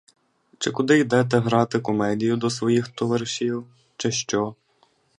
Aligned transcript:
Чи 0.57 0.71
куди 0.71 0.99
йдете 0.99 1.39
грати 1.39 1.79
комедію 1.79 2.37
до 2.37 2.49
своїх 2.49 2.87
товаришів, 2.87 3.67
чи 3.97 4.11
що? 4.11 4.55